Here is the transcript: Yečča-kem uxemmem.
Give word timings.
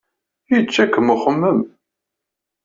Yečča-kem 0.53 1.13
uxemmem. 1.13 1.59